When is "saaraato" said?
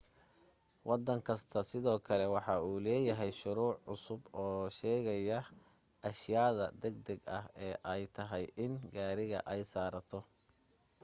9.71-10.19